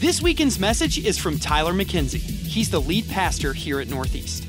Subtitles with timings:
[0.00, 2.18] This weekend's message is from Tyler McKenzie.
[2.18, 4.44] He's the lead pastor here at Northeast.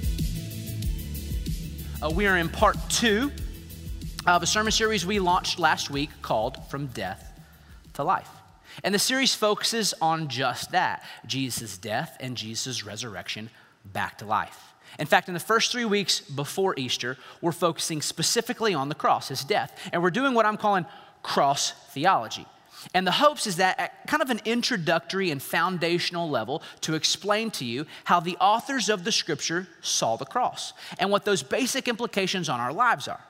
[2.01, 3.31] Uh, we are in part two
[4.27, 7.31] of a sermon series we launched last week called From Death
[7.93, 8.29] to Life.
[8.83, 13.49] And the series focuses on just that Jesus' death and Jesus' resurrection
[13.85, 14.73] back to life.
[14.99, 19.29] In fact, in the first three weeks before Easter, we're focusing specifically on the cross,
[19.29, 19.89] his death.
[19.93, 20.85] And we're doing what I'm calling
[21.23, 22.45] cross theology.
[22.93, 27.51] And the hopes is that at kind of an introductory and foundational level to explain
[27.51, 31.87] to you how the authors of the scripture saw the cross and what those basic
[31.87, 33.23] implications on our lives are.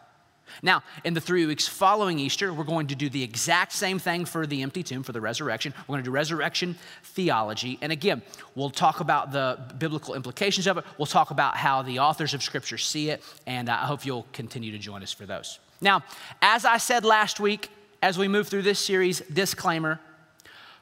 [0.62, 4.26] Now, in the three weeks following Easter, we're going to do the exact same thing
[4.26, 5.74] for the empty tomb, for the resurrection.
[5.88, 7.78] We're going to do resurrection theology.
[7.82, 8.22] And again,
[8.56, 10.86] we'll talk about the biblical implications of it.
[10.98, 13.24] We'll talk about how the authors of Scripture see it.
[13.48, 15.60] And I hope you'll continue to join us for those.
[15.82, 16.04] Now,
[16.42, 17.70] as I said last week,
[18.02, 20.00] as we move through this series, disclaimer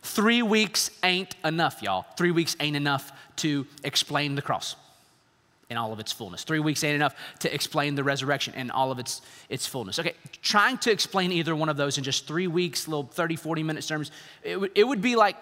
[0.01, 2.05] three weeks ain't enough, y'all.
[2.17, 4.75] Three weeks ain't enough to explain the cross
[5.69, 6.43] in all of its fullness.
[6.43, 9.97] Three weeks ain't enough to explain the resurrection in all of its, its fullness.
[9.97, 13.63] Okay, trying to explain either one of those in just three weeks, little 30, 40
[13.63, 14.11] minute sermons,
[14.43, 15.35] it, w- it, would be like,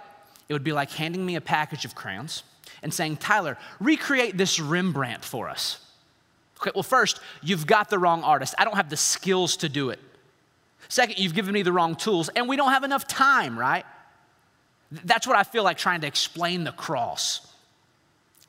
[0.47, 2.44] it would be like handing me a package of crayons
[2.81, 5.85] and saying, Tyler, recreate this Rembrandt for us.
[6.61, 8.53] Okay, well, first, you've got the wrong artist.
[8.58, 10.00] I don't have the skills to do it.
[10.92, 13.86] Second, you've given me the wrong tools, and we don't have enough time, right?
[14.92, 17.47] That's what I feel like trying to explain the cross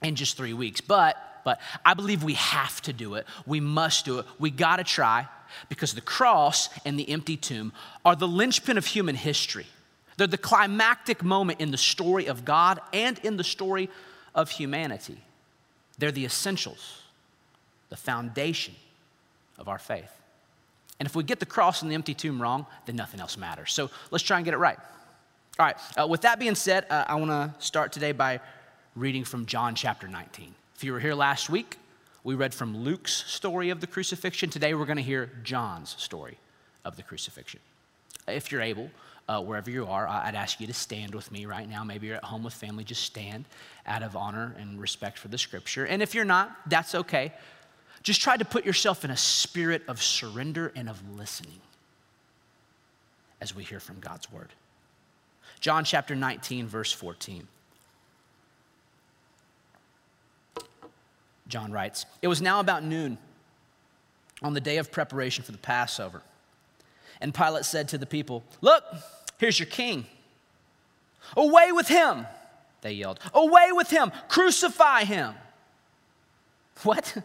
[0.03, 0.81] in just three weeks.
[0.81, 3.27] But, but I believe we have to do it.
[3.47, 4.27] We must do it.
[4.41, 5.29] We got to try
[5.69, 7.73] because the cross and the empty tomb
[8.05, 9.69] are the linchpin of human history.
[10.17, 13.89] They're the climactic moment in the story of God and in the story
[14.35, 15.19] of humanity.
[15.97, 17.03] They're the essentials,
[17.89, 18.75] the foundation
[19.61, 20.11] of our faith.
[20.99, 23.73] And if we get the cross and the empty tomb wrong, then nothing else matters.
[23.73, 24.79] So let's try and get it right.
[25.59, 28.41] All right, uh, with that being said, uh, I want to start today by
[28.97, 30.55] reading from John chapter 19.
[30.77, 31.79] If you were here last week,
[32.25, 34.49] we read from Luke's story of the crucifixion.
[34.49, 36.39] Today we're going to hear John's story
[36.85, 37.61] of the crucifixion.
[38.29, 38.91] If you're able,
[39.29, 41.85] uh, wherever you are, I'd ask you to stand with me right now.
[41.85, 43.45] Maybe you're at home with family, just stand
[43.87, 45.87] out of honor and respect for the scripture.
[45.87, 47.33] And if you're not, that's okay.
[48.03, 51.61] Just try to put yourself in a spirit of surrender and of listening
[53.41, 54.49] as we hear from God's word.
[55.61, 57.47] John chapter 19, verse 14.
[61.47, 63.19] John writes It was now about noon
[64.43, 66.23] on the day of preparation for the Passover.
[67.21, 68.83] And Pilate said to the people, Look,
[69.39, 70.07] here's your king.
[71.37, 72.27] Away with him,
[72.81, 73.21] they yelled.
[73.33, 75.35] Away with him, crucify him.
[76.83, 77.17] What?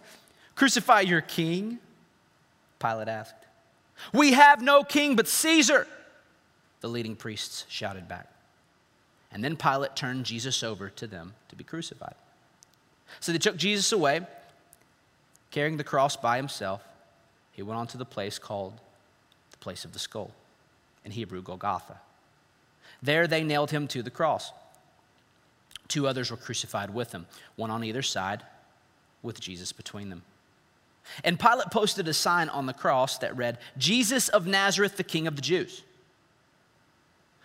[0.58, 1.78] Crucify your king?
[2.80, 3.46] Pilate asked.
[4.12, 5.88] We have no king but Caesar,
[6.82, 8.28] the leading priests shouted back.
[9.32, 12.16] And then Pilate turned Jesus over to them to be crucified.
[13.20, 14.22] So they took Jesus away,
[15.52, 16.82] carrying the cross by himself.
[17.52, 18.74] He went on to the place called
[19.52, 20.32] the place of the skull,
[21.06, 22.00] in Hebrew, Golgotha.
[23.04, 24.52] There they nailed him to the cross.
[25.88, 28.42] Two others were crucified with him, one on either side,
[29.22, 30.24] with Jesus between them.
[31.24, 35.28] And Pilate posted a sign on the cross that read, Jesus of Nazareth, the King
[35.28, 35.84] of the Jews.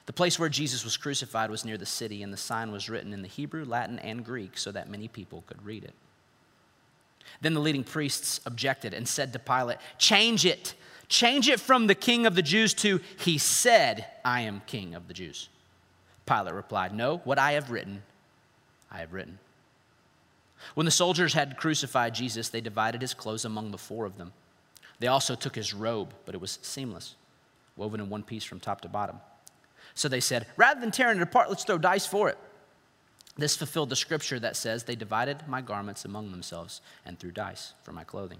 [0.06, 3.12] The place where Jesus was crucified was near the city, and the sign was written
[3.12, 5.94] in the Hebrew, Latin, and Greek so that many people could read it.
[7.40, 10.74] Then the leading priests objected and said to Pilate, Change it.
[11.08, 15.08] Change it from the King of the Jews to, He said, I am King of
[15.08, 15.48] the Jews.
[16.26, 18.02] Pilate replied, No, what I have written,
[18.90, 19.38] I have written.
[20.74, 24.32] When the soldiers had crucified Jesus, they divided his clothes among the four of them.
[24.98, 27.16] They also took his robe, but it was seamless,
[27.76, 29.16] woven in one piece from top to bottom.
[29.94, 32.38] So they said, Rather than tearing it apart, let's throw dice for it.
[33.36, 37.74] This fulfilled the scripture that says, They divided my garments among themselves and threw dice
[37.82, 38.38] for my clothing.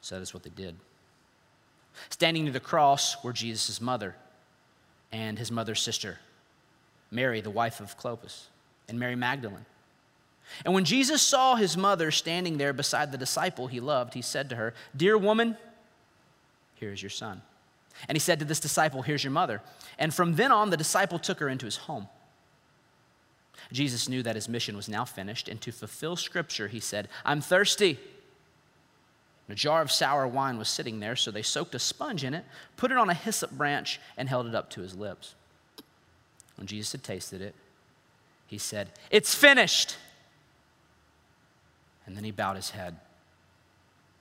[0.00, 0.76] So that is what they did.
[2.10, 4.14] Standing near the cross were Jesus' mother
[5.10, 6.18] and his mother's sister,
[7.10, 8.44] Mary, the wife of Clopas,
[8.88, 9.66] and Mary Magdalene.
[10.64, 14.48] And when Jesus saw his mother standing there beside the disciple he loved, he said
[14.50, 15.56] to her, Dear woman,
[16.74, 17.42] here is your son.
[18.08, 19.60] And he said to this disciple, Here's your mother.
[19.98, 22.08] And from then on, the disciple took her into his home.
[23.70, 27.40] Jesus knew that his mission was now finished, and to fulfill scripture, he said, I'm
[27.40, 27.98] thirsty.
[29.48, 32.44] A jar of sour wine was sitting there, so they soaked a sponge in it,
[32.76, 35.34] put it on a hyssop branch, and held it up to his lips.
[36.56, 37.54] When Jesus had tasted it,
[38.46, 39.96] he said, It's finished.
[42.06, 42.96] And then he bowed his head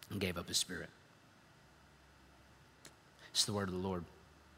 [0.10, 0.90] and gave up his spirit.
[3.32, 4.04] It's the word of the Lord.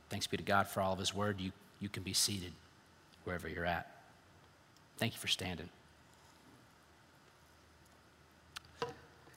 [0.09, 1.39] Thanks be to God for all of his word.
[1.39, 2.51] You, you can be seated
[3.23, 3.89] wherever you're at.
[4.97, 5.69] Thank you for standing.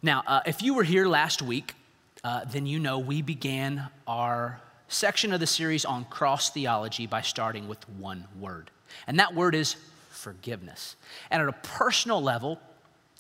[0.03, 1.75] Now, uh, if you were here last week,
[2.23, 7.23] uh, then you know we began our section of the series on cross theology by
[7.23, 8.71] starting with one word.
[9.06, 9.77] And that word is
[10.11, 10.97] forgiveness.
[11.31, 12.61] And at a personal level,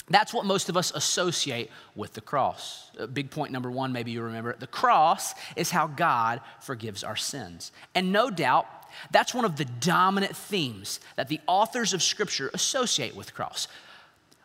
[0.08, 2.90] that's what most of us associate with the cross.
[2.98, 4.60] Uh, big point number one, maybe you remember it.
[4.60, 7.72] The cross is how God forgives our sins.
[7.94, 8.66] And no doubt,
[9.10, 13.66] that's one of the dominant themes that the authors of Scripture associate with cross.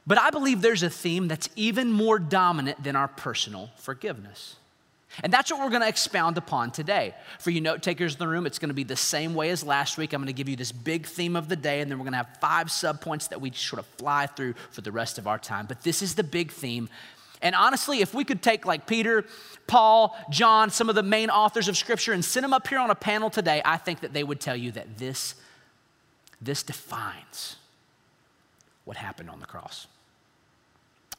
[0.07, 4.55] But I believe there's a theme that's even more dominant than our personal forgiveness.
[5.23, 7.13] And that's what we're going to expound upon today.
[7.39, 9.63] For you note takers in the room, it's going to be the same way as
[9.63, 10.13] last week.
[10.13, 12.13] I'm going to give you this big theme of the day, and then we're going
[12.13, 15.37] to have five subpoints that we sort of fly through for the rest of our
[15.37, 15.65] time.
[15.65, 16.87] But this is the big theme.
[17.41, 19.25] And honestly, if we could take like Peter,
[19.67, 22.89] Paul, John, some of the main authors of Scripture, and send them up here on
[22.89, 25.35] a panel today, I think that they would tell you that this,
[26.39, 27.57] this defines
[28.85, 29.87] what happened on the cross.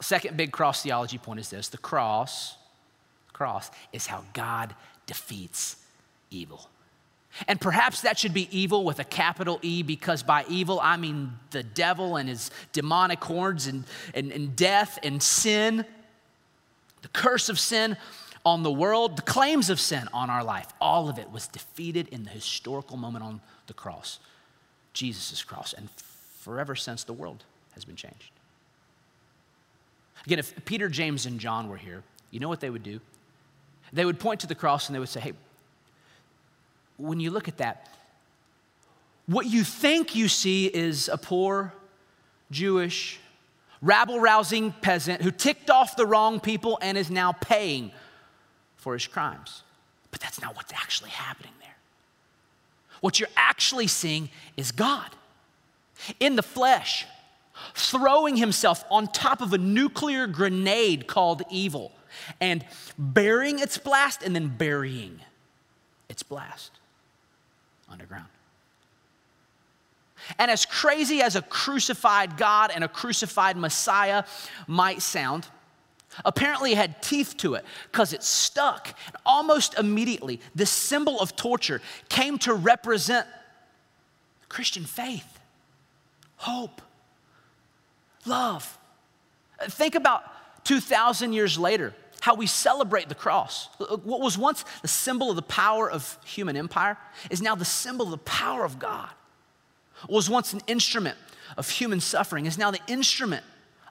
[0.01, 2.57] Second big cross theology point is this the cross
[3.33, 4.75] cross is how God
[5.07, 5.77] defeats
[6.31, 6.69] evil.
[7.49, 11.33] And perhaps that should be evil with a capital E because by evil I mean
[11.51, 13.85] the devil and his demonic hordes and,
[14.15, 15.87] and, and death and sin,
[17.01, 17.97] the curse of sin
[18.45, 20.67] on the world, the claims of sin on our life.
[20.81, 24.19] All of it was defeated in the historical moment on the cross,
[24.93, 25.73] Jesus' cross.
[25.73, 25.89] And
[26.41, 28.31] forever since, the world has been changed.
[30.27, 33.01] Again, if Peter, James, and John were here, you know what they would do?
[33.93, 35.33] They would point to the cross and they would say, hey,
[36.97, 37.89] when you look at that,
[39.27, 41.73] what you think you see is a poor
[42.51, 43.19] Jewish,
[43.81, 47.93] rabble rousing peasant who ticked off the wrong people and is now paying
[48.77, 49.63] for his crimes.
[50.11, 51.77] But that's not what's actually happening there.
[53.01, 55.11] What you're actually seeing is God
[56.21, 57.07] in the flesh,
[57.75, 61.93] throwing himself on top of a nuclear grenade called evil
[62.41, 62.65] and
[62.99, 65.21] burying its blast and then burying
[66.09, 66.73] its blast
[67.91, 68.27] underground.
[70.39, 74.25] And as crazy as a crucified God and a crucified Messiah
[74.67, 75.49] might sound,
[76.25, 78.97] apparently it had teeth to it because it stuck.
[79.27, 83.27] Almost immediately, this symbol of torture came to represent
[84.49, 85.41] Christian faith,
[86.37, 86.83] hope,
[88.27, 88.79] love.
[89.63, 90.23] Think about
[90.65, 93.69] 2,000 years later how we celebrate the cross.
[94.05, 96.97] What was once the symbol of the power of human empire
[97.31, 99.09] is now the symbol of the power of God.
[100.03, 101.19] What was once an instrument
[101.57, 103.45] of human suffering is now the instrument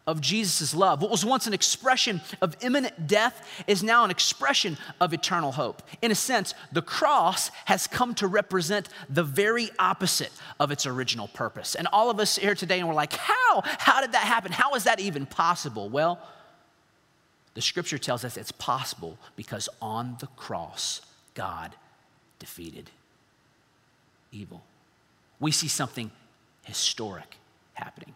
[0.08, 1.02] of Jesus' love.
[1.02, 5.84] What was once an expression of imminent death is now an expression of eternal hope.
[6.02, 11.28] In a sense, the cross has come to represent the very opposite of its original
[11.28, 11.76] purpose.
[11.76, 13.62] And all of us here today, and we're like, how?
[13.66, 14.54] How did that happen?
[14.54, 15.90] How is that even possible?
[15.90, 16.18] Well,
[17.54, 21.02] the scripture tells us it's possible because on the cross,
[21.34, 21.76] God
[22.40, 22.90] defeated
[24.32, 24.64] evil.
[25.40, 26.12] We see something
[26.64, 27.38] historic
[27.74, 28.14] happening,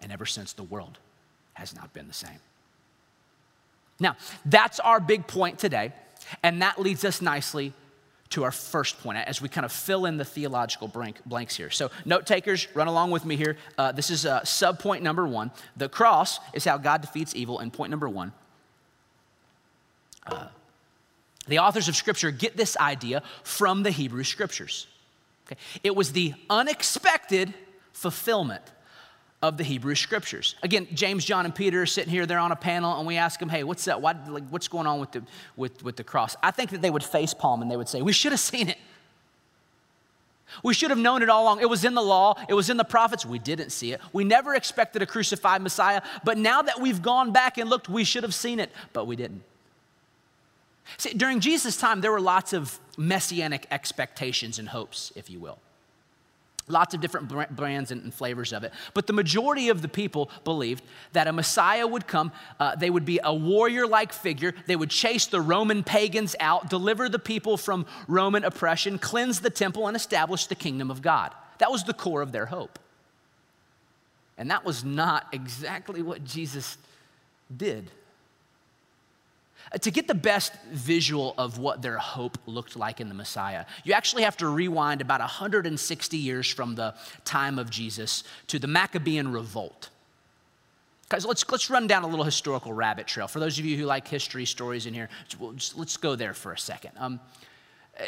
[0.00, 0.98] and ever since the world
[1.54, 2.40] has not been the same.
[4.00, 5.92] Now, that's our big point today,
[6.42, 7.72] and that leads us nicely
[8.30, 10.90] to our first point as we kind of fill in the theological
[11.24, 11.70] blanks here.
[11.70, 13.56] So, note takers, run along with me here.
[13.78, 15.52] Uh, this is uh, sub point number one.
[15.76, 18.32] The cross is how God defeats evil, and point number one
[20.26, 20.48] uh,
[21.46, 24.86] the authors of Scripture get this idea from the Hebrew Scriptures.
[25.46, 25.60] Okay?
[25.82, 27.52] It was the unexpected
[27.92, 28.62] fulfillment
[29.42, 30.54] of the Hebrew Scriptures.
[30.62, 33.38] Again, James, John, and Peter are sitting here, they're on a panel, and we ask
[33.38, 34.00] them, hey, what's that?
[34.00, 35.22] Why, like, what's going on with the,
[35.54, 36.34] with, with the cross?
[36.42, 38.70] I think that they would face palm and they would say, we should have seen
[38.70, 38.78] it.
[40.62, 41.60] We should have known it all along.
[41.60, 43.26] It was in the law, it was in the prophets.
[43.26, 44.00] We didn't see it.
[44.12, 48.04] We never expected a crucified Messiah, but now that we've gone back and looked, we
[48.04, 49.42] should have seen it, but we didn't.
[50.98, 55.58] See, during Jesus' time, there were lots of messianic expectations and hopes, if you will.
[56.66, 58.72] Lots of different brands and flavors of it.
[58.94, 62.32] But the majority of the people believed that a Messiah would come.
[62.58, 64.54] Uh, they would be a warrior like figure.
[64.66, 69.50] They would chase the Roman pagans out, deliver the people from Roman oppression, cleanse the
[69.50, 71.34] temple, and establish the kingdom of God.
[71.58, 72.78] That was the core of their hope.
[74.38, 76.78] And that was not exactly what Jesus
[77.54, 77.90] did.
[79.80, 83.92] To get the best visual of what their hope looked like in the Messiah, you
[83.92, 89.32] actually have to rewind about 160 years from the time of Jesus to the Maccabean
[89.32, 89.88] revolt.
[91.08, 93.26] Guys, let's, let's run down a little historical rabbit trail.
[93.26, 95.08] For those of you who like history stories in here,
[95.40, 96.92] let's go there for a second.
[96.98, 97.20] Um,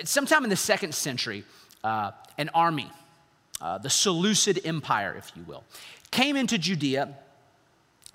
[0.04, 1.44] sometime in the second century,
[1.82, 2.90] uh, an army,
[3.61, 5.64] uh, the Seleucid Empire, if you will,
[6.11, 7.14] came into Judea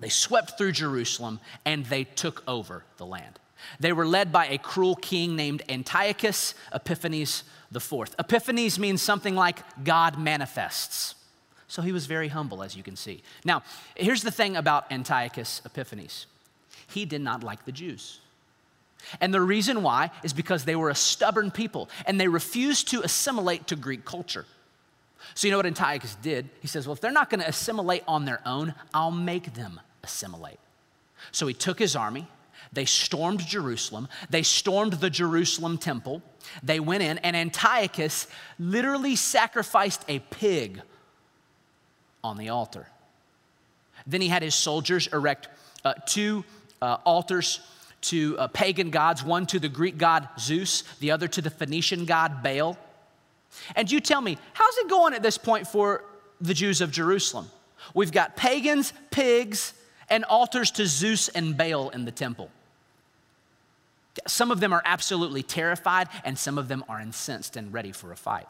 [0.01, 3.39] they swept through Jerusalem and they took over the land.
[3.79, 8.15] They were led by a cruel king named Antiochus Epiphanes IV.
[8.19, 11.15] Epiphanes means something like God manifests.
[11.67, 13.23] So he was very humble, as you can see.
[13.45, 13.63] Now,
[13.95, 16.27] here's the thing about Antiochus Epiphanes
[16.89, 18.19] he did not like the Jews.
[19.19, 23.01] And the reason why is because they were a stubborn people and they refused to
[23.01, 24.45] assimilate to Greek culture.
[25.33, 26.49] So, you know what Antiochus did?
[26.59, 29.79] He says, Well, if they're not going to assimilate on their own, I'll make them
[30.03, 30.59] assimilate.
[31.31, 32.27] So he took his army,
[32.73, 36.21] they stormed Jerusalem, they stormed the Jerusalem temple,
[36.63, 38.27] they went in, and Antiochus
[38.59, 40.81] literally sacrificed a pig
[42.23, 42.87] on the altar.
[44.07, 45.49] Then he had his soldiers erect
[45.83, 46.43] uh, two
[46.81, 47.59] uh, altars
[48.01, 52.05] to uh, pagan gods, one to the Greek god Zeus, the other to the Phoenician
[52.05, 52.77] god Baal.
[53.75, 56.03] And you tell me, how's it going at this point for
[56.39, 57.47] the Jews of Jerusalem?
[57.93, 59.73] We've got pagans, pigs,
[60.09, 62.49] and altars to Zeus and Baal in the temple.
[64.27, 68.11] Some of them are absolutely terrified, and some of them are incensed and ready for
[68.11, 68.47] a fight.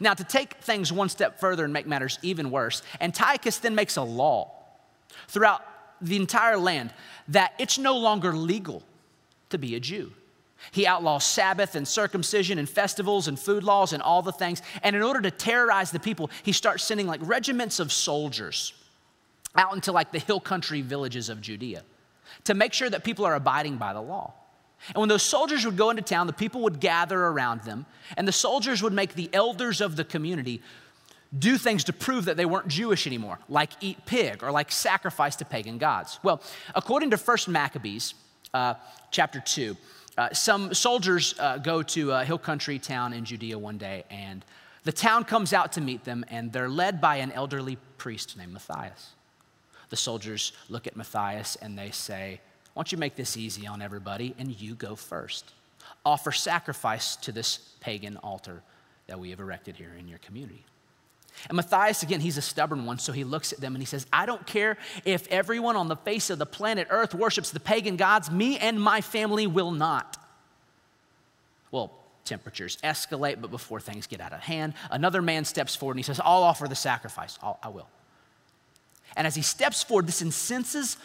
[0.00, 3.96] Now, to take things one step further and make matters even worse, Antiochus then makes
[3.96, 4.50] a law
[5.28, 5.62] throughout
[6.00, 6.92] the entire land
[7.28, 8.82] that it's no longer legal
[9.50, 10.12] to be a Jew.
[10.72, 14.62] He outlaws Sabbath and circumcision and festivals and food laws and all the things.
[14.82, 18.72] And in order to terrorize the people, he starts sending like regiments of soldiers
[19.54, 21.82] out into like the hill country villages of Judea
[22.44, 24.32] to make sure that people are abiding by the law.
[24.88, 27.86] And when those soldiers would go into town, the people would gather around them,
[28.16, 30.62] and the soldiers would make the elders of the community
[31.36, 35.36] do things to prove that they weren't Jewish anymore, like eat pig or like sacrifice
[35.36, 36.20] to pagan gods.
[36.22, 36.42] Well,
[36.74, 38.14] according to First Maccabees,
[38.52, 38.74] uh,
[39.10, 39.76] chapter 2,
[40.16, 44.44] uh, some soldiers uh, go to a hill country town in Judea one day, and
[44.84, 48.52] the town comes out to meet them, and they're led by an elderly priest named
[48.52, 49.14] Matthias
[49.94, 52.40] the soldiers look at Matthias and they say,
[52.74, 55.52] Why don't you make this easy on everybody and you go first?
[56.04, 58.62] Offer sacrifice to this pagan altar
[59.06, 60.64] that we have erected here in your community.
[61.48, 64.06] And Matthias, again, he's a stubborn one, so he looks at them and he says,
[64.12, 67.96] I don't care if everyone on the face of the planet Earth worships the pagan
[67.96, 70.16] gods, me and my family will not.
[71.70, 71.92] Well,
[72.24, 76.04] temperatures escalate, but before things get out of hand, another man steps forward and he
[76.04, 77.38] says, I'll offer the sacrifice.
[77.42, 77.88] I'll, I will.
[79.16, 80.96] And as he steps forward, this incenses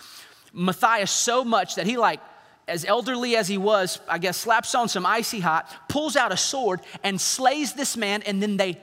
[0.53, 2.19] Matthias so much that he, like,
[2.67, 6.37] as elderly as he was, I guess, slaps on some icy hot, pulls out a
[6.37, 8.77] sword, and slays this man, and then they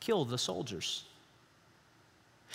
[0.00, 1.04] kill the soldiers.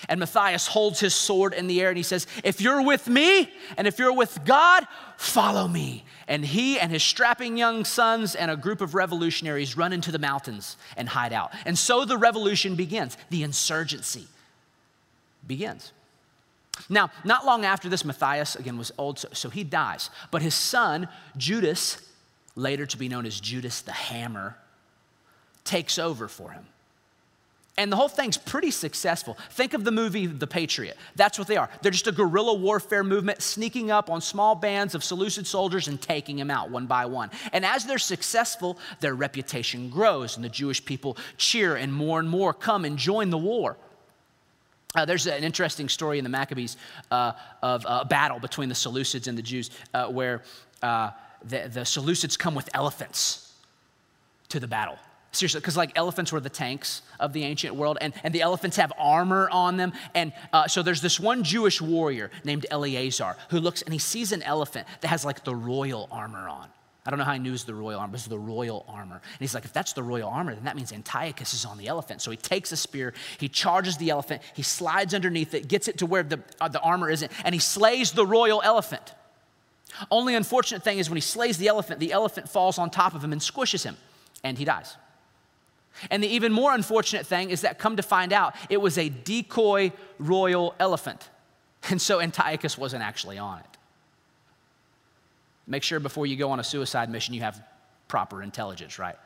[0.10, 3.52] And Matthias holds his sword in the air and he says, If you're with me
[3.78, 4.86] and if you're with God,
[5.18, 6.06] follow me.
[6.28, 10.20] And he and his strapping young sons and a group of revolutionaries run into the
[10.20, 11.52] mountains and hide out.
[11.66, 14.28] And so the revolution begins, the insurgency
[15.48, 15.92] begins.
[16.90, 20.10] Now, not long after this, Matthias, again, was old, so, so he dies.
[20.32, 22.02] But his son, Judas,
[22.56, 24.58] later to be known as Judas the Hammer,
[25.64, 26.66] takes over for him.
[27.80, 29.38] And the whole thing's pretty successful.
[29.52, 30.98] Think of the movie The Patriot.
[31.16, 31.70] That's what they are.
[31.84, 36.02] They're just a guerrilla warfare movement sneaking up on small bands of Seleucid soldiers and
[36.02, 37.30] taking them out one by one.
[37.54, 42.28] And as they're successful, their reputation grows, and the Jewish people cheer, and more and
[42.28, 43.78] more come and join the war.
[44.98, 46.76] Uh, there's an interesting story in the Maccabees
[47.12, 50.42] uh, of a battle between the Seleucids and the Jews uh, where
[50.82, 51.12] uh,
[51.44, 53.54] the, the Seleucids come with elephants
[54.50, 54.98] to the battle.
[55.34, 58.78] Seriously, because like elephants were the tanks of the ancient world, and, and the elephants
[58.78, 59.94] have armor on them.
[60.16, 64.32] And uh, so there's this one Jewish warrior named Eleazar who looks and he sees
[64.32, 66.70] an elephant that has like the royal armor on.
[67.08, 69.16] I don't know how he knew it was the royal armor, but the royal armor.
[69.16, 71.88] And he's like, if that's the royal armor, then that means Antiochus is on the
[71.88, 72.22] elephant.
[72.22, 76.00] So he takes a spear, he charges the elephant, he slides underneath it, gets it
[76.00, 79.14] to where the, uh, the armor isn't, and he slays the royal elephant.
[80.12, 83.24] Only unfortunate thing is when he slays the elephant, the elephant falls on top of
[83.24, 83.96] him and squishes him,
[84.44, 84.98] and he dies.
[86.12, 89.08] And the even more unfortunate thing is that come to find out, it was a
[89.08, 91.30] decoy royal elephant.
[91.90, 93.77] And so Antiochus wasn't actually on it.
[95.68, 97.62] Make sure before you go on a suicide mission you have
[98.08, 99.18] proper intelligence, right?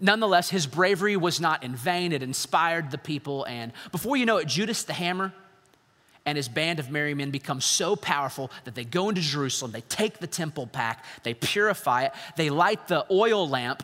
[0.00, 2.12] Nonetheless, his bravery was not in vain.
[2.12, 3.44] It inspired the people.
[3.44, 5.32] And before you know it, Judas the Hammer
[6.26, 9.80] and his band of merry men become so powerful that they go into Jerusalem, they
[9.82, 13.82] take the temple back, they purify it, they light the oil lamp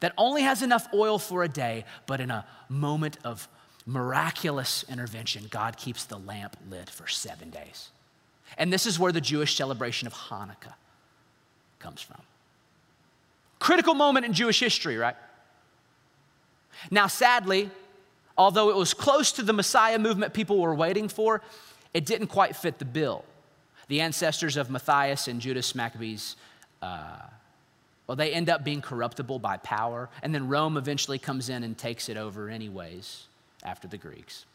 [0.00, 3.48] that only has enough oil for a day, but in a moment of
[3.86, 7.90] miraculous intervention, God keeps the lamp lit for seven days.
[8.58, 10.74] And this is where the Jewish celebration of Hanukkah
[11.78, 12.20] comes from.
[13.58, 15.16] Critical moment in Jewish history, right?
[16.90, 17.70] Now, sadly,
[18.38, 21.42] although it was close to the Messiah movement people were waiting for,
[21.92, 23.24] it didn't quite fit the bill.
[23.88, 26.36] The ancestors of Matthias and Judas Maccabees,
[26.80, 27.18] uh,
[28.06, 31.76] well, they end up being corruptible by power, and then Rome eventually comes in and
[31.76, 33.24] takes it over, anyways,
[33.62, 34.46] after the Greeks.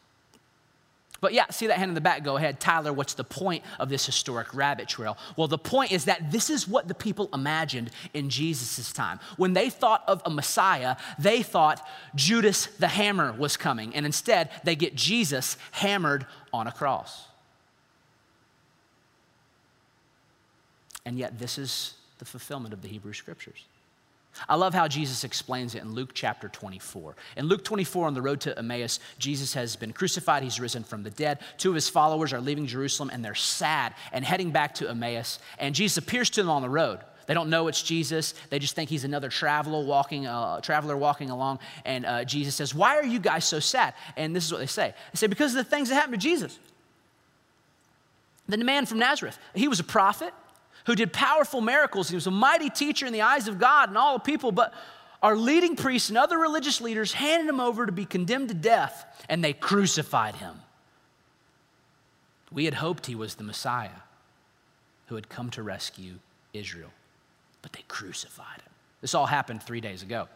[1.20, 2.22] But yeah, see that hand in the back?
[2.24, 2.60] Go ahead.
[2.60, 5.16] Tyler, what's the point of this historic rabbit trail?
[5.36, 9.18] Well, the point is that this is what the people imagined in Jesus' time.
[9.36, 14.50] When they thought of a Messiah, they thought Judas the hammer was coming, and instead
[14.64, 17.26] they get Jesus hammered on a cross.
[21.04, 23.64] And yet, this is the fulfillment of the Hebrew Scriptures.
[24.48, 27.16] I love how Jesus explains it in Luke chapter 24.
[27.36, 31.02] In Luke 24, on the road to Emmaus, Jesus has been crucified, he's risen from
[31.02, 31.38] the dead.
[31.58, 35.38] Two of his followers are leaving Jerusalem and they're sad and heading back to Emmaus.
[35.58, 37.00] And Jesus appears to them on the road.
[37.26, 38.34] They don't know it's Jesus.
[38.50, 41.58] They just think he's another traveler walking, uh, traveler walking along.
[41.84, 44.66] And uh, Jesus says, "Why are you guys so sad?" And this is what they
[44.66, 44.94] say.
[45.12, 46.58] They say, "Because of the things that happened to Jesus."
[48.48, 50.32] The man from Nazareth, he was a prophet
[50.86, 52.08] who did powerful miracles.
[52.08, 54.72] He was a mighty teacher in the eyes of God and all the people, but
[55.22, 59.04] our leading priests and other religious leaders handed him over to be condemned to death,
[59.28, 60.54] and they crucified him.
[62.52, 63.90] We had hoped he was the Messiah
[65.06, 66.14] who had come to rescue
[66.52, 66.90] Israel,
[67.62, 68.72] but they crucified him.
[69.00, 70.28] This all happened three days ago.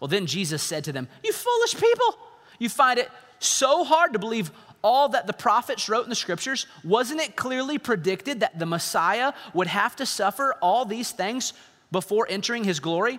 [0.00, 2.18] Well, then Jesus said to them, You foolish people,
[2.58, 3.10] you find it
[3.40, 4.50] so hard to believe
[4.82, 9.32] all that the prophets wrote in the scriptures, wasn't it clearly predicted that the Messiah
[9.54, 11.52] would have to suffer all these things
[11.90, 13.18] before entering his glory?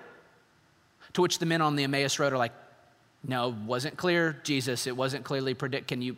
[1.14, 2.54] To which the men on the Emmaus Road are like,
[3.28, 4.88] no, wasn't clear, Jesus.
[4.88, 5.90] It wasn't clearly predict.
[5.90, 6.16] Can you?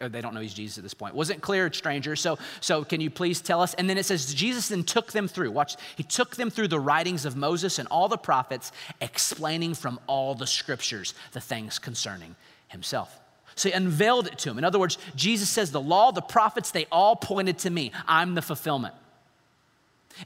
[0.00, 1.14] Uh, they don't know he's Jesus at this point.
[1.14, 2.14] Wasn't clear, stranger.
[2.14, 3.74] So, so can you please tell us?
[3.74, 5.50] And then it says Jesus then took them through.
[5.50, 9.98] Watch, he took them through the writings of Moses and all the prophets, explaining from
[10.06, 12.36] all the scriptures the things concerning
[12.68, 13.19] himself.
[13.60, 14.56] So he unveiled it to him.
[14.56, 17.92] In other words, Jesus says, The law, the prophets, they all pointed to me.
[18.08, 18.94] I'm the fulfillment.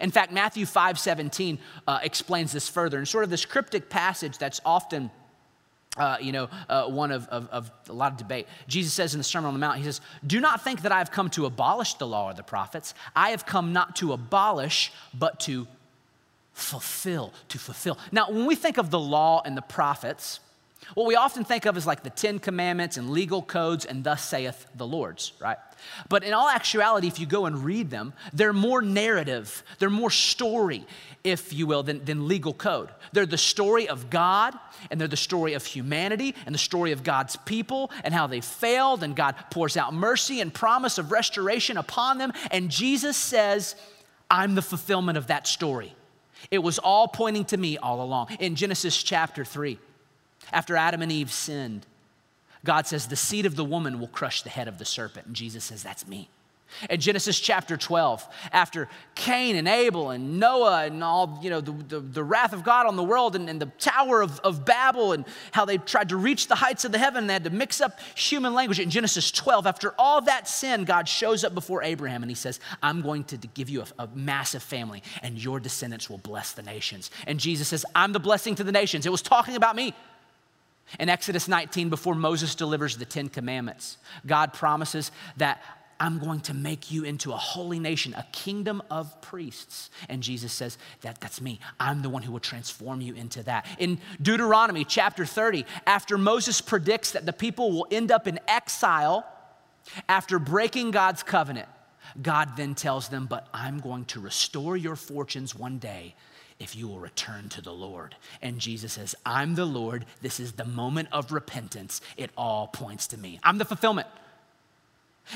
[0.01, 2.97] In fact, Matthew 5 17 uh, explains this further.
[2.97, 5.11] In sort of this cryptic passage that's often
[5.97, 8.47] uh, you know, uh, one of, of, of, a lot of debate.
[8.69, 10.99] Jesus says in the Sermon on the Mount, He says, Do not think that I
[10.99, 12.95] have come to abolish the law or the prophets.
[13.17, 15.67] I have come not to abolish, but to
[16.53, 17.99] fulfill, to fulfill.
[18.13, 20.39] Now, when we think of the law and the prophets,
[20.93, 24.23] what we often think of is like the Ten Commandments and legal codes and thus
[24.23, 25.57] saith the Lord's, right?
[26.09, 30.11] But in all actuality, if you go and read them, they're more narrative, they're more
[30.11, 30.87] story,
[31.23, 32.91] if you will, than, than legal code.
[33.13, 34.59] They're the story of God,
[34.91, 38.41] and they're the story of humanity, and the story of God's people, and how they
[38.41, 42.33] failed, and God pours out mercy and promise of restoration upon them.
[42.51, 43.75] And Jesus says,
[44.31, 45.95] I'm the fulfillment of that story.
[46.51, 48.37] It was all pointing to me all along.
[48.39, 49.79] In Genesis chapter 3,
[50.53, 51.87] after Adam and Eve sinned,
[52.65, 55.27] God says, The seed of the woman will crush the head of the serpent.
[55.27, 56.29] And Jesus says, That's me.
[56.91, 61.73] In Genesis chapter 12, after Cain and Abel and Noah and all, you know, the,
[61.73, 65.13] the, the wrath of God on the world and, and, the Tower of, of Babel
[65.13, 67.51] and how they tried to reach the heights of the heaven and they had to
[67.51, 68.81] mix up human language.
[68.81, 72.59] In Genesis 12, after all that sin, God shows up before Abraham and he says,
[72.83, 76.63] I'm going to give you a, a massive family and your descendants will bless the
[76.63, 77.11] nations.
[77.27, 79.07] And Jesus says, I'm the blessing to the nations.
[79.07, 79.95] It was talking about me.
[80.99, 85.63] In Exodus 19, before Moses delivers the Ten Commandments, God promises that
[86.01, 89.91] I'm going to make you into a holy nation, a kingdom of priests.
[90.09, 91.61] And Jesus says, that, That's me.
[91.79, 93.67] I'm the one who will transform you into that.
[93.79, 99.25] In Deuteronomy chapter 30, after Moses predicts that the people will end up in exile
[100.09, 101.69] after breaking God's covenant,
[102.21, 106.15] God then tells them, But I'm going to restore your fortunes one day
[106.59, 108.15] if you will return to the Lord.
[108.41, 110.07] And Jesus says, I'm the Lord.
[110.23, 112.01] This is the moment of repentance.
[112.17, 113.41] It all points to me.
[113.43, 114.09] I'm the fulfillment.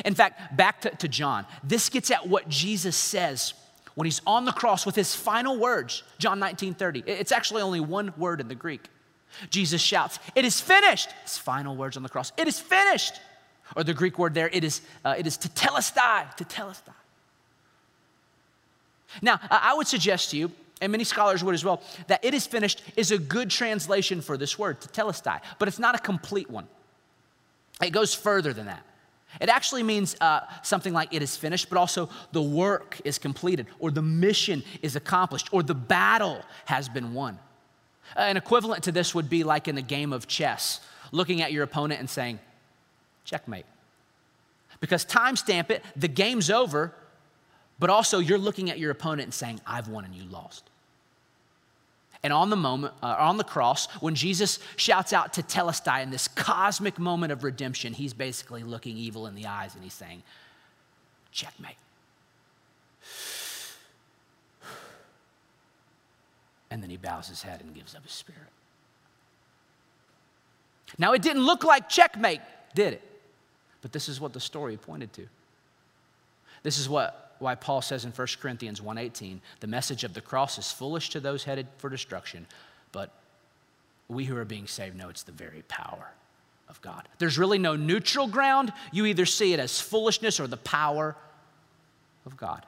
[0.04, 3.54] In fact, back to, to John, this gets at what Jesus says
[3.94, 7.04] when he's on the cross with his final words, John 19 30.
[7.07, 8.83] It's actually only one word in the Greek.
[9.50, 11.11] Jesus shouts, It is finished.
[11.24, 13.20] His final words on the cross, It is finished.
[13.76, 16.92] Or the Greek word there, it is, uh, it is tetelestai, die.
[19.20, 22.47] Now, I would suggest to you and many scholars would as well, that it is
[22.47, 26.67] finished is a good translation for this word, tetelestai, but it's not a complete one.
[27.83, 28.83] It goes further than that.
[29.41, 33.67] It actually means uh, something like it is finished, but also the work is completed,
[33.79, 37.38] or the mission is accomplished, or the battle has been won.
[38.17, 40.81] Uh, an equivalent to this would be like in a game of chess,
[41.12, 42.38] looking at your opponent and saying,
[43.25, 43.67] checkmate.
[44.81, 46.95] Because timestamp it, the game's over,
[47.79, 50.69] but also you're looking at your opponent and saying, I've won and you lost.
[52.23, 56.27] And on the moment, uh, on the cross, when Jesus shouts out tetelestai in this
[56.27, 60.23] cosmic moment of redemption, he's basically looking evil in the eyes and he's saying,
[61.31, 61.77] checkmate.
[66.71, 68.41] And then he bows his head and gives up his spirit.
[70.99, 72.41] Now, it didn't look like checkmate,
[72.75, 73.03] did it?
[73.81, 75.27] But this is what the story pointed to.
[76.62, 80.59] This is what why Paul says in 1 Corinthians 1:18, the message of the cross
[80.59, 82.46] is foolish to those headed for destruction,
[82.92, 83.11] but
[84.09, 86.12] we who are being saved know it's the very power
[86.68, 87.09] of God.
[87.18, 88.72] There's really no neutral ground.
[88.92, 91.16] You either see it as foolishness or the power
[92.27, 92.66] of God.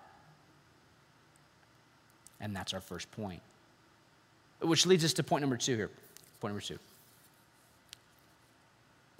[2.41, 3.43] And that's our first point.
[4.61, 5.91] Which leads us to point number two here.
[6.41, 6.79] Point number two.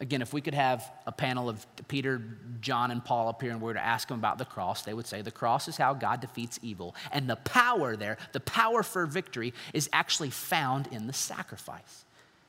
[0.01, 2.23] Again, if we could have a panel of Peter,
[2.63, 4.95] John, and Paul up here and we were to ask them about the cross, they
[4.95, 6.95] would say the cross is how God defeats evil.
[7.13, 12.05] And the power there, the power for victory, is actually found in the sacrifice.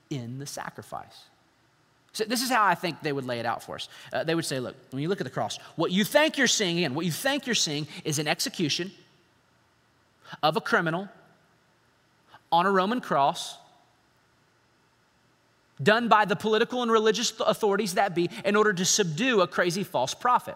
[0.10, 1.26] In the sacrifice.
[2.14, 3.90] So this is how I think they would lay it out for us.
[4.14, 6.48] Uh, they would say, look, when you look at the cross, what you think you're
[6.48, 8.92] seeing, again, what you think you're seeing is an execution
[10.42, 11.10] of a criminal
[12.50, 13.58] on a Roman cross
[15.82, 19.84] done by the political and religious authorities that be in order to subdue a crazy
[19.84, 20.56] false prophet.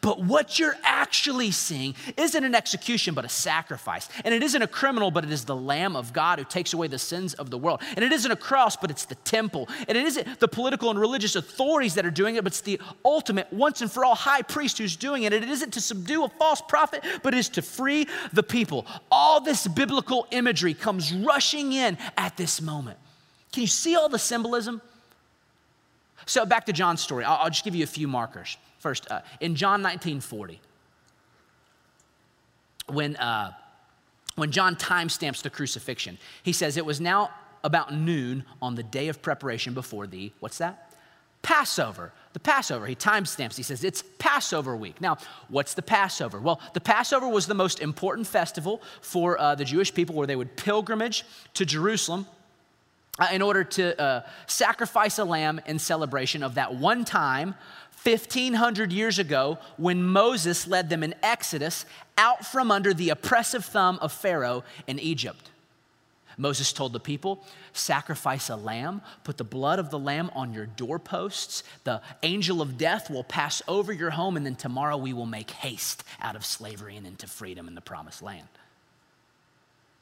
[0.00, 4.08] But what you're actually seeing isn't an execution, but a sacrifice.
[4.24, 6.86] And it isn't a criminal, but it is the Lamb of God who takes away
[6.86, 7.80] the sins of the world.
[7.96, 9.68] And it isn't a cross, but it's the temple.
[9.88, 12.80] And it isn't the political and religious authorities that are doing it, but it's the
[13.04, 15.32] ultimate, once and for all high priest who's doing it.
[15.32, 18.86] And it isn't to subdue a false prophet, but it is to free the people.
[19.10, 22.98] All this biblical imagery comes rushing in at this moment.
[23.54, 24.82] Can you see all the symbolism?
[26.26, 27.22] So, back to John's story.
[27.22, 28.56] I'll, I'll just give you a few markers.
[28.80, 30.60] First, uh, in John 19 40,
[32.88, 33.52] when, uh,
[34.34, 37.30] when John timestamps the crucifixion, he says, It was now
[37.62, 40.92] about noon on the day of preparation before the, what's that?
[41.42, 42.12] Passover.
[42.32, 43.56] The Passover, he timestamps.
[43.56, 45.00] He says it's Passover week.
[45.00, 46.40] Now, what's the Passover?
[46.40, 50.34] Well, the Passover was the most important festival for uh, the Jewish people where they
[50.34, 52.26] would pilgrimage to Jerusalem
[53.18, 57.54] uh, in order to uh, sacrifice a lamb in celebration of that one time
[58.02, 61.86] 1500 years ago when Moses led them in Exodus
[62.18, 65.50] out from under the oppressive thumb of Pharaoh in Egypt.
[66.36, 70.66] Moses told the people, Sacrifice a lamb, put the blood of the lamb on your
[70.66, 71.62] doorposts.
[71.84, 75.50] The angel of death will pass over your home, and then tomorrow we will make
[75.50, 78.48] haste out of slavery and into freedom in the promised land.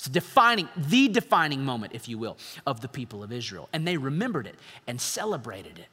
[0.02, 2.36] It's defining, the defining moment, if you will,
[2.66, 3.68] of the people of Israel.
[3.72, 4.56] And they remembered it
[4.88, 5.86] and celebrated it.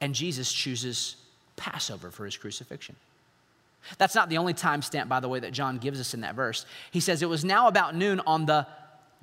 [0.00, 1.16] And Jesus chooses
[1.56, 2.94] Passover for his crucifixion.
[3.98, 6.36] That's not the only time stamp, by the way, that John gives us in that
[6.36, 6.64] verse.
[6.92, 8.68] He says it was now about noon on the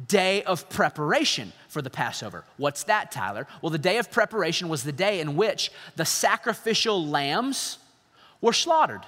[0.05, 2.43] day of preparation for the Passover.
[2.57, 3.47] What's that, Tyler?
[3.61, 7.77] Well, the day of preparation was the day in which the sacrificial lambs
[8.41, 9.05] were slaughtered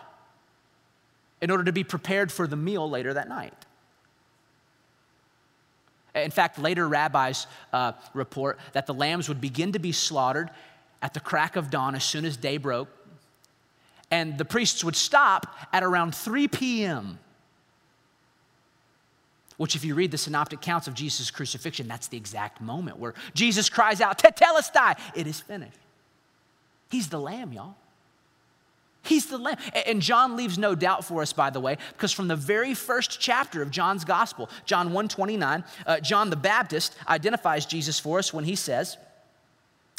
[1.44, 3.54] in order to be prepared for the meal later that night.
[6.16, 10.50] In fact, later rabbis uh, report that the lambs would begin to be slaughtered
[11.02, 12.88] at the crack of dawn as soon as day broke,
[14.10, 17.20] and the priests would stop at around 3 p.m.
[19.58, 23.16] Which, if you read the synoptic accounts of Jesus' crucifixion, that's the exact moment where
[23.34, 25.78] Jesus cries out, Tetelestai, it is finished.
[26.90, 27.76] He's the lamb, y'all.
[29.04, 29.58] He's the Lamb.
[29.86, 33.20] And John leaves no doubt for us, by the way, because from the very first
[33.20, 38.34] chapter of John's Gospel, John 1 29, uh, John the Baptist identifies Jesus for us
[38.34, 38.98] when he says,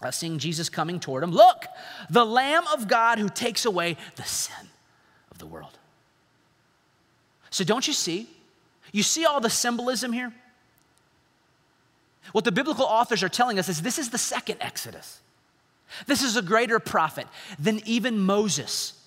[0.02, 1.66] uh, seeing Jesus coming toward him, Look,
[2.08, 4.68] the Lamb of God who takes away the sin
[5.30, 5.78] of the world.
[7.50, 8.28] So don't you see?
[8.90, 10.32] You see all the symbolism here?
[12.32, 15.20] What the biblical authors are telling us is this is the second Exodus.
[16.06, 17.26] This is a greater prophet
[17.58, 19.00] than even Moses.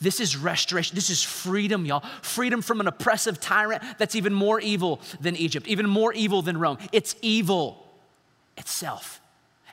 [0.00, 0.94] This is restoration.
[0.94, 2.04] This is freedom, y'all.
[2.22, 6.58] Freedom from an oppressive tyrant that's even more evil than Egypt, even more evil than
[6.58, 6.78] Rome.
[6.92, 7.86] It's evil
[8.56, 9.20] itself.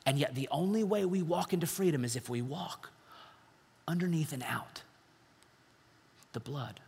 [0.05, 2.91] And yet, the only way we walk into freedom is if we walk
[3.87, 4.81] underneath and out
[6.33, 6.79] the blood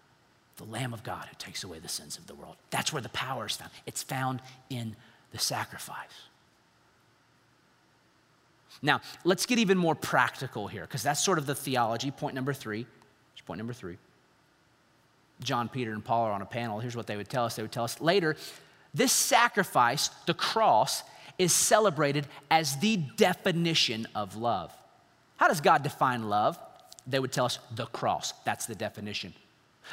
[0.58, 2.56] the Lamb of God who takes away the sins of the world.
[2.70, 3.72] That's where the power is found.
[3.86, 4.96] It's found in
[5.32, 6.28] the sacrifice.
[8.82, 12.12] Now, let's get even more practical here, because that's sort of the theology.
[12.12, 12.86] Point number three.
[13.46, 13.98] Point number three.
[15.42, 16.80] John, Peter, and Paul are on a panel.
[16.80, 17.56] Here's what they would tell us.
[17.56, 18.38] They would tell us later
[18.94, 21.04] this sacrifice, the cross,
[21.38, 24.72] is celebrated as the definition of love.
[25.38, 26.58] How does God define love?
[27.06, 28.34] They would tell us the cross.
[28.46, 29.34] That's the definition.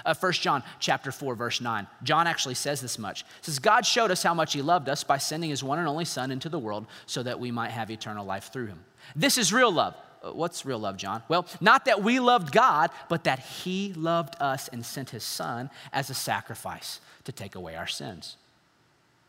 [0.04, 1.86] Uh, 1 John chapter 4, verse 9.
[2.02, 3.24] John actually says this much.
[3.42, 6.04] Says, God showed us how much he loved us by sending his one and only
[6.04, 8.80] Son into the world so that we might have eternal life through him.
[9.14, 9.94] This is real love.
[10.22, 11.22] Uh, what's real love, John?
[11.28, 15.70] Well, not that we loved God, but that he loved us and sent his Son
[15.92, 18.36] as a sacrifice to take away our sins.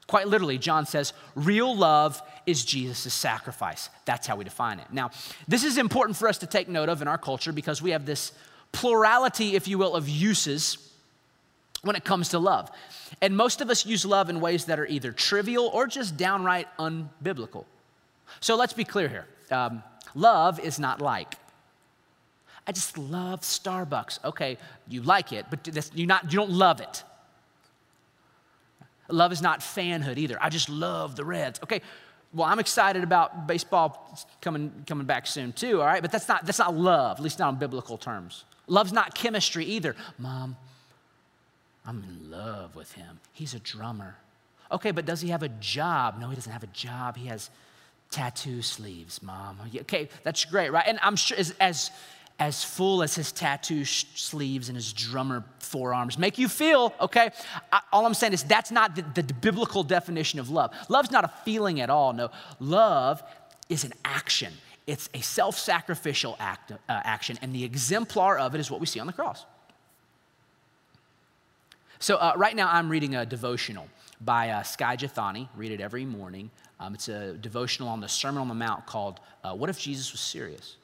[0.08, 3.90] Quite literally, John says, real love is Jesus' sacrifice.
[4.04, 4.88] That's how we define it.
[4.92, 5.12] Now,
[5.48, 8.06] this is important for us to take note of in our culture because we have
[8.06, 8.34] this
[8.72, 10.92] plurality, if you will, of uses
[11.82, 12.70] when it comes to love.
[13.22, 16.68] And most of us use love in ways that are either trivial or just downright
[16.78, 17.66] unbiblical.
[18.40, 19.84] So let's be clear here um,
[20.16, 21.36] love is not like.
[22.66, 24.24] I just love Starbucks.
[24.24, 24.58] Okay,
[24.88, 27.04] you like it, but you not, you don't love it.
[29.10, 30.38] Love is not fanhood either.
[30.40, 31.60] I just love the Reds.
[31.64, 31.82] Okay,
[32.34, 36.02] well, I'm excited about baseball coming, coming back soon too, all right?
[36.02, 38.46] But that's not, that's not love, at least not on biblical terms.
[38.72, 39.98] Love's not chemistry either.
[40.18, 40.56] Mom,
[41.86, 43.20] I'm in love with him.
[43.34, 44.16] He's a drummer.
[44.72, 46.18] Okay, but does he have a job?
[46.22, 47.18] No, he doesn't have a job.
[47.18, 47.50] He has
[48.12, 49.60] tattoo sleeves, mom.
[49.82, 50.86] Okay, that's great, right?
[50.88, 51.92] And I'm sure as, as,
[52.40, 57.32] as full as his tattoo sh- sleeves and his drummer forearms make you feel, okay?
[57.74, 60.74] I, all I'm saying is that's not the, the biblical definition of love.
[60.88, 62.14] Love's not a feeling at all.
[62.14, 62.32] No,
[62.62, 63.22] love
[63.68, 64.54] is an action.
[64.92, 68.86] It's a self sacrificial act, uh, action, and the exemplar of it is what we
[68.86, 69.46] see on the cross.
[72.00, 73.88] So, uh, right now, I'm reading a devotional
[74.20, 75.48] by uh, Skye Jethani.
[75.56, 76.52] Read it every morning.
[76.78, 80.12] Um, it's a devotional on the Sermon on the Mount called uh, What If Jesus
[80.12, 80.76] Was Serious?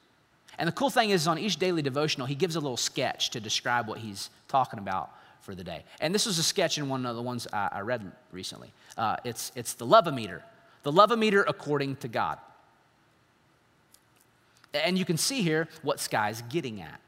[0.58, 3.42] And the cool thing is, on each daily devotional, he gives a little sketch to
[3.42, 5.10] describe what he's talking about
[5.42, 5.84] for the day.
[6.00, 8.72] And this was a sketch in one of the ones I, I read recently.
[8.98, 10.46] Uh, it's, it's the love-o-meter,
[10.84, 12.38] the love-o-meter according to God.
[14.74, 17.00] And you can see here what Skye's getting at,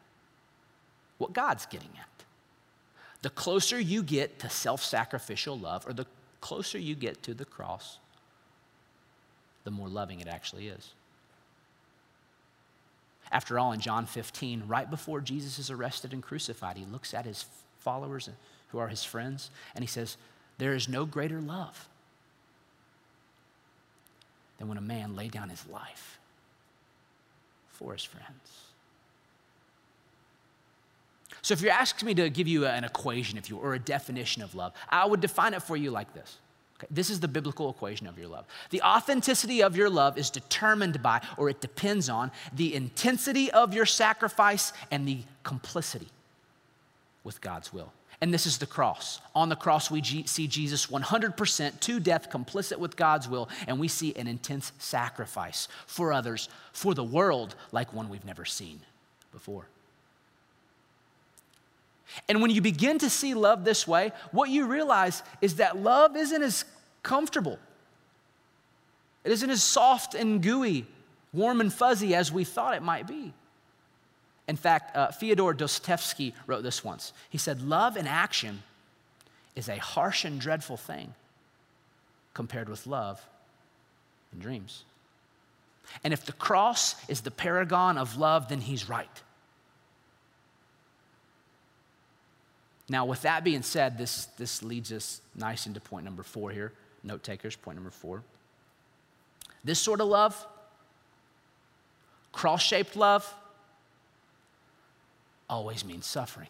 [1.17, 2.07] what God's getting at.
[3.21, 6.05] The closer you get to self sacrificial love, or the
[6.41, 7.99] closer you get to the cross,
[9.65, 10.93] the more loving it actually is.
[13.31, 17.25] After all, in John 15, right before Jesus is arrested and crucified, he looks at
[17.25, 17.45] his
[17.79, 18.29] followers
[18.69, 20.17] who are his friends and he says,
[20.57, 21.87] There is no greater love
[24.57, 26.18] than when a man lay down his life
[27.79, 28.27] for his friends.
[31.41, 34.43] So, if you're asking me to give you an equation, if you or a definition
[34.43, 36.37] of love, I would define it for you like this.
[36.77, 38.45] Okay, this is the biblical equation of your love.
[38.69, 43.73] The authenticity of your love is determined by, or it depends on, the intensity of
[43.73, 46.09] your sacrifice and the complicity
[47.23, 47.93] with God's will.
[48.21, 49.21] And this is the cross.
[49.33, 53.87] On the cross, we see Jesus 100% to death, complicit with God's will, and we
[53.87, 58.81] see an intense sacrifice for others, for the world, like one we've never seen
[59.31, 59.67] before.
[62.27, 66.17] And when you begin to see love this way, what you realize is that love
[66.17, 66.65] isn't as
[67.03, 67.57] comfortable,
[69.23, 70.85] it isn't as soft and gooey,
[71.31, 73.33] warm and fuzzy as we thought it might be.
[74.49, 77.13] In fact, uh, Fyodor Dostoevsky wrote this once.
[77.29, 78.63] He said, Love in action
[79.55, 81.13] is a harsh and dreadful thing
[82.33, 83.23] compared with love
[84.33, 84.85] in dreams.
[86.03, 89.07] And if the cross is the paragon of love, then he's right.
[92.89, 96.73] Now, with that being said, this, this leads us nice into point number four here.
[97.03, 98.23] Note takers, point number four.
[99.63, 100.43] This sort of love,
[102.31, 103.31] cross shaped love,
[105.49, 106.47] always means suffering.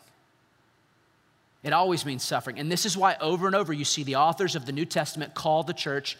[1.64, 2.60] It always means suffering.
[2.60, 5.34] And this is why over and over you see the authors of the New Testament
[5.34, 6.18] call the church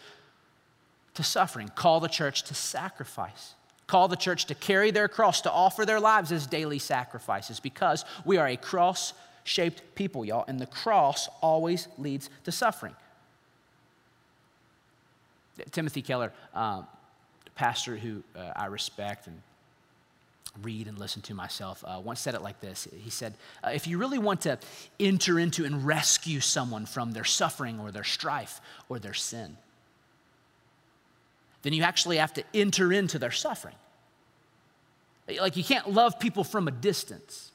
[1.14, 3.54] to suffering, call the church to sacrifice,
[3.86, 8.04] call the church to carry their cross, to offer their lives as daily sacrifices, because
[8.24, 9.12] we are a cross
[9.44, 10.44] shaped people, y'all.
[10.46, 12.94] And the cross always leads to suffering.
[15.72, 16.86] Timothy Keller, um,
[17.54, 19.40] pastor who uh, I respect and
[20.62, 23.86] read and listen to myself, uh, once said it like this He said, uh, If
[23.86, 24.58] you really want to
[24.98, 29.56] enter into and rescue someone from their suffering or their strife or their sin,
[31.62, 33.74] then you actually have to enter into their suffering.
[35.28, 37.52] Like, you can't love people from a distance.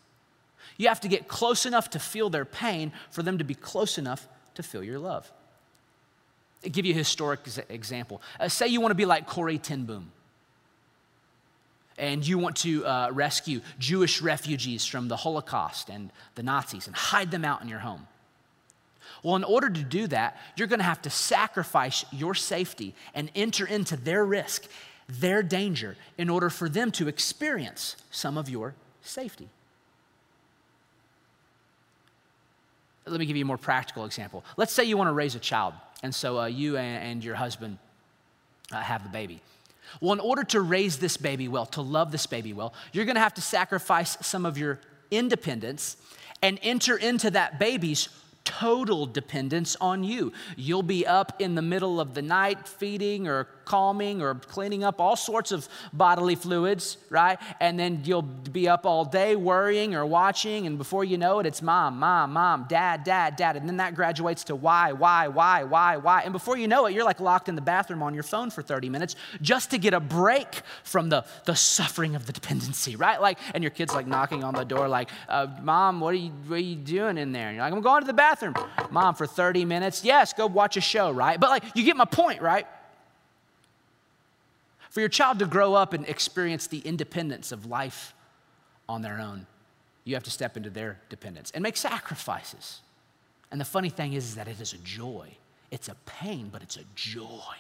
[0.78, 3.98] You have to get close enough to feel their pain for them to be close
[3.98, 5.30] enough to feel your love.
[6.64, 8.22] I'll give you a historic example.
[8.40, 10.12] Uh, say you want to be like Corrie ten Boom
[11.98, 16.96] and you want to uh, rescue Jewish refugees from the Holocaust and the Nazis and
[16.96, 18.08] hide them out in your home.
[19.24, 23.32] Well, in order to do that, you're going to have to sacrifice your safety and
[23.34, 24.66] enter into their risk,
[25.08, 29.50] their danger, in order for them to experience some of your safety.
[33.08, 34.44] Let me give you a more practical example.
[34.58, 37.78] Let's say you want to raise a child, and so uh, you and, your husband
[38.72, 39.42] uh, have the baby.
[40.02, 43.16] Well, in order to raise this baby well, to love this baby well, you're going
[43.16, 44.80] to have to sacrifice some of your
[45.12, 45.98] independence
[46.42, 48.10] and enter into that baby's
[48.44, 50.32] total dependence on you.
[50.56, 55.02] You'll be up in the middle of the night feeding or calming or cleaning up
[55.02, 57.40] all sorts of bodily fluids, right?
[57.60, 61.46] And then you'll be up all day worrying or watching, and before you know it,
[61.46, 63.56] it's mom, mom, mom, dad, dad, dad.
[63.56, 66.22] And then that graduates to why, why, why, why, why.
[66.22, 68.62] And before you know it, you're like locked in the bathroom on your phone for
[68.62, 73.20] 30 minutes just to get a break from the, the suffering of the dependency, right?
[73.20, 76.32] Like, and your kid's like knocking on the door, like, uh, mom, what are, you,
[76.48, 77.48] what are you doing in there?
[77.48, 78.56] And you're like, I'm going to the bathroom bathroom.
[78.92, 80.04] Mom, for 30 minutes.
[80.04, 81.40] Yes, go watch a show, right?
[81.40, 82.68] But like, you get my point, right?
[84.96, 88.14] For your child to grow up and experience the independence of life
[88.88, 89.46] on their own,
[90.06, 92.80] you have to step into their dependence and make sacrifices.
[93.52, 95.28] And the funny thing is, is that it is a joy.
[95.70, 97.58] It's a pain, but it's a joy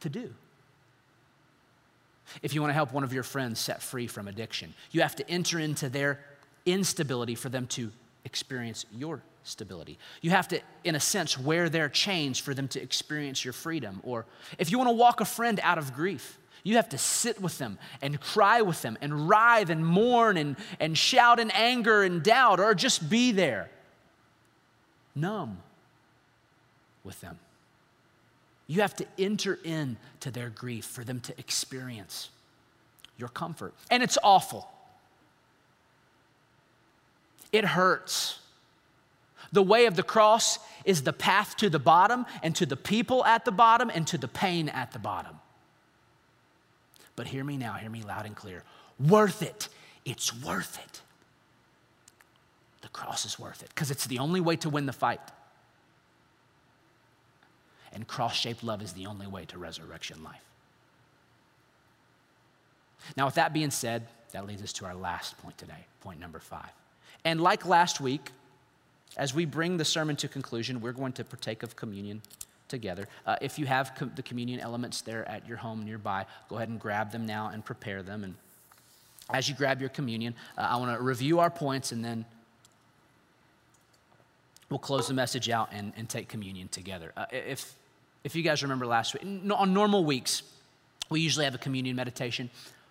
[0.00, 0.34] to do.
[2.42, 5.16] If you want to help one of your friends set free from addiction, you have
[5.16, 6.20] to enter into their
[6.66, 7.90] instability for them to
[8.26, 9.98] experience your stability.
[10.22, 14.00] You have to, in a sense, wear their chains for them to experience your freedom.
[14.02, 14.26] Or
[14.58, 17.58] if you want to walk a friend out of grief, you have to sit with
[17.58, 22.22] them and cry with them and writhe and mourn and, and shout in anger and
[22.22, 23.70] doubt or just be there,
[25.14, 25.58] numb
[27.04, 27.38] with them.
[28.66, 32.30] You have to enter into their grief for them to experience
[33.18, 33.74] your comfort.
[33.90, 34.68] And it's awful.
[37.52, 38.39] It hurts.
[39.52, 43.24] The way of the cross is the path to the bottom and to the people
[43.24, 45.36] at the bottom and to the pain at the bottom.
[47.16, 48.62] But hear me now, hear me loud and clear.
[48.98, 49.68] Worth it.
[50.04, 51.00] It's worth it.
[52.82, 55.20] The cross is worth it because it's the only way to win the fight.
[57.92, 60.44] And cross shaped love is the only way to resurrection life.
[63.16, 66.38] Now, with that being said, that leads us to our last point today, point number
[66.38, 66.70] five.
[67.24, 68.30] And like last week,
[69.16, 72.22] as we bring the sermon to conclusion, we're going to partake of communion
[72.68, 73.08] together.
[73.26, 76.68] Uh, if you have com- the communion elements there at your home nearby, go ahead
[76.68, 78.24] and grab them now and prepare them.
[78.24, 78.34] And
[79.28, 82.24] as you grab your communion, uh, I want to review our points and then
[84.70, 87.12] we'll close the message out and, and take communion together.
[87.16, 87.74] Uh, if,
[88.24, 90.42] if you guys remember last week, on normal weeks,
[91.10, 92.48] we usually have a communion meditation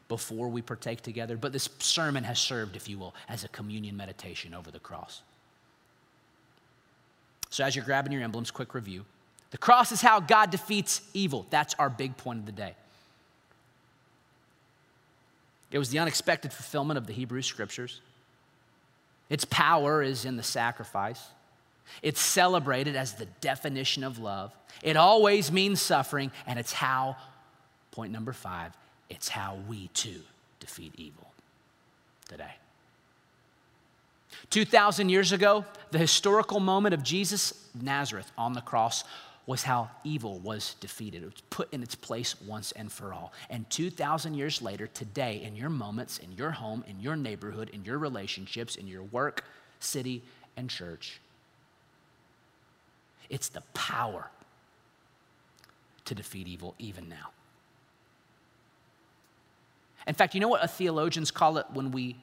[0.10, 3.96] before we partake together, but this sermon has served, if you will, as a communion
[3.96, 5.22] meditation over the cross.
[7.50, 9.06] So, as you're grabbing your emblems, quick review.
[9.52, 11.48] The cross is how God defeats evil.
[11.50, 12.76] That's our big point of the day.
[15.72, 18.02] It was the unexpected fulfillment of the Hebrew scriptures.
[19.30, 21.24] Its power is in the sacrifice.
[22.02, 24.56] It's celebrated as the definition of love.
[24.84, 27.18] It always means suffering, and it's how,
[27.92, 28.74] point number five,
[29.10, 30.22] it's how we too
[30.60, 31.32] defeat evil
[32.28, 32.54] today.
[34.50, 39.04] 2,000 years ago, the historical moment of Jesus, Nazareth, on the cross
[39.46, 41.24] was how evil was defeated.
[41.24, 43.34] It was put in its place once and for all.
[43.50, 47.84] And 2,000 years later, today, in your moments, in your home, in your neighborhood, in
[47.84, 49.44] your relationships, in your work,
[49.80, 50.22] city,
[50.56, 51.20] and church,
[53.30, 54.30] it's the power
[56.06, 57.32] to defeat evil even now.
[60.06, 62.18] In fact, you know what theologians call it when we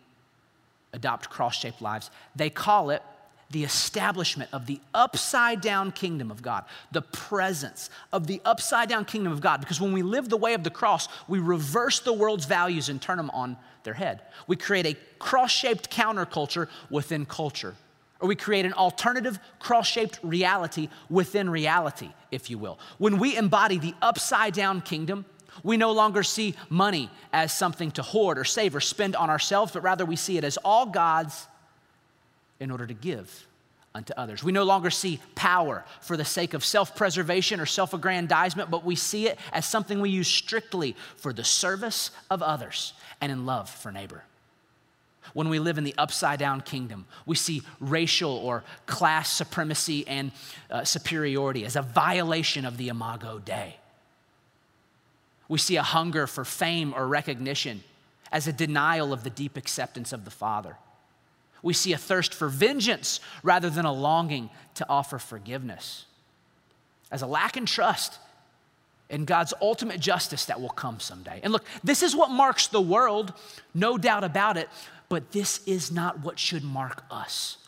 [0.92, 2.10] adopt cross shaped lives.
[2.34, 3.02] They call it
[3.50, 9.04] the establishment of the upside down kingdom of God, the presence of the upside down
[9.04, 9.60] kingdom of God.
[9.60, 13.00] Because when we live the way of the cross, we reverse the world's values and
[13.00, 14.22] turn them on their head.
[14.46, 17.76] We create a cross shaped counterculture within culture,
[18.20, 22.80] or we create an alternative cross shaped reality within reality, if you will.
[22.98, 25.24] When we embody the upside down kingdom,
[25.62, 29.72] we no longer see money as something to hoard or save or spend on ourselves,
[29.72, 31.46] but rather we see it as all God's
[32.60, 33.46] in order to give
[33.94, 34.44] unto others.
[34.44, 38.84] We no longer see power for the sake of self preservation or self aggrandizement, but
[38.84, 43.46] we see it as something we use strictly for the service of others and in
[43.46, 44.22] love for neighbor.
[45.32, 50.30] When we live in the upside down kingdom, we see racial or class supremacy and
[50.70, 53.76] uh, superiority as a violation of the Imago Dei.
[55.48, 57.84] We see a hunger for fame or recognition
[58.32, 60.76] as a denial of the deep acceptance of the Father.
[61.62, 66.04] We see a thirst for vengeance rather than a longing to offer forgiveness,
[67.10, 68.18] as a lack in trust
[69.08, 71.40] in God's ultimate justice that will come someday.
[71.42, 73.32] And look, this is what marks the world,
[73.74, 74.68] no doubt about it,
[75.08, 77.58] but this is not what should mark us,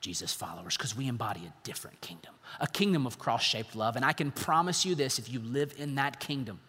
[0.00, 3.96] Jesus followers, because we embody a different kingdom, a kingdom of cross shaped love.
[3.96, 6.60] And I can promise you this if you live in that kingdom,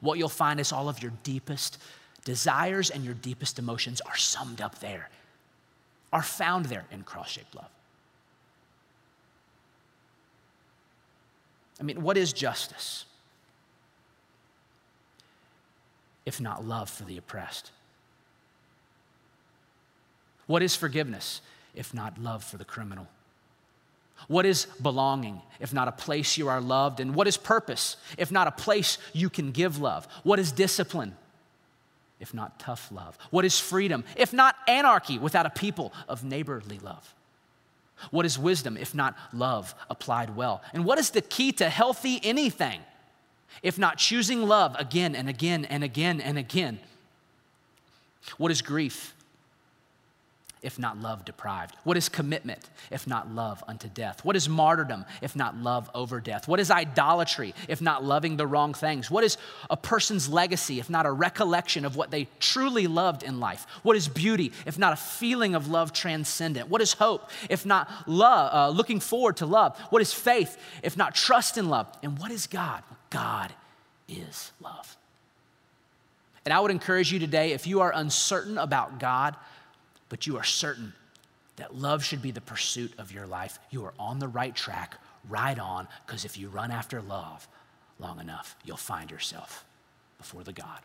[0.00, 1.78] what you'll find is all of your deepest
[2.24, 5.08] desires and your deepest emotions are summed up there,
[6.12, 7.70] are found there in cross shaped love.
[11.78, 13.04] I mean, what is justice?
[16.24, 17.70] If not love for the oppressed?
[20.46, 21.40] What is forgiveness
[21.74, 23.06] if not love for the criminal?
[24.28, 27.00] What is belonging if not a place you are loved?
[27.00, 30.08] And what is purpose if not a place you can give love?
[30.22, 31.16] What is discipline
[32.18, 33.16] if not tough love?
[33.30, 37.14] What is freedom if not anarchy without a people of neighborly love?
[38.10, 40.62] What is wisdom if not love applied well?
[40.72, 42.80] And what is the key to healthy anything
[43.62, 46.78] if not choosing love again and again and again and again?
[48.38, 49.14] What is grief
[50.66, 51.76] if not love deprived?
[51.84, 54.24] What is commitment, if not love unto death?
[54.24, 56.48] What is martyrdom, if not love over death?
[56.48, 59.08] What is idolatry, if not loving the wrong things?
[59.08, 59.38] What is
[59.70, 63.64] a person's legacy, if not a recollection of what they truly loved in life?
[63.84, 66.68] What is beauty, if not a feeling of love transcendent?
[66.68, 69.78] What is hope, if not love, uh, looking forward to love?
[69.90, 71.86] What is faith, if not trust in love?
[72.02, 72.82] And what is God?
[73.10, 73.52] God
[74.08, 74.96] is love.
[76.44, 79.36] And I would encourage you today, if you are uncertain about God,
[80.08, 80.92] but you are certain
[81.56, 84.98] that love should be the pursuit of your life, you are on the right track,
[85.28, 87.48] right on, because if you run after love
[87.98, 89.64] long enough, you'll find yourself
[90.18, 90.80] before the God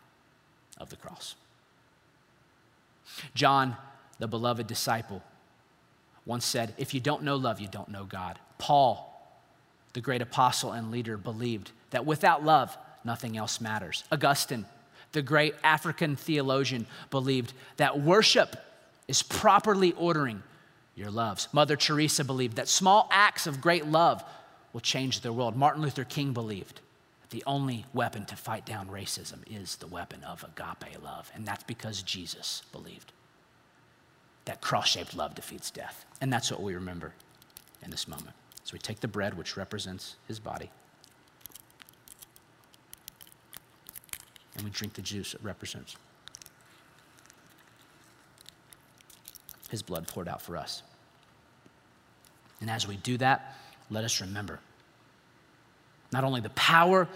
[0.78, 1.34] of the cross.
[3.34, 3.76] John,
[4.18, 5.22] the beloved disciple,
[6.24, 8.38] once said, If you don't know love, you don't know God.
[8.58, 9.08] Paul,
[9.92, 14.04] the great apostle and leader, believed that without love, nothing else matters.
[14.10, 14.64] Augustine,
[15.12, 18.56] the great African theologian, believed that worship
[19.12, 20.42] is properly ordering
[20.94, 21.46] your loves.
[21.52, 24.24] Mother Teresa believed that small acts of great love
[24.72, 25.54] will change the world.
[25.54, 26.80] Martin Luther King believed
[27.20, 31.30] that the only weapon to fight down racism is the weapon of agape love.
[31.34, 33.12] And that's because Jesus believed
[34.46, 36.06] that cross shaped love defeats death.
[36.22, 37.12] And that's what we remember
[37.84, 38.34] in this moment.
[38.64, 40.70] So we take the bread, which represents his body,
[44.54, 45.96] and we drink the juice it represents
[49.72, 50.82] his blood poured out for us.
[52.60, 53.56] And as we do that,
[53.90, 54.60] let us remember
[56.12, 57.08] not only the power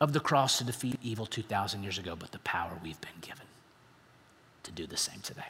[0.00, 3.46] of the cross to defeat evil 2,000 years ago, but the power we've been given
[4.64, 5.46] to do the same today.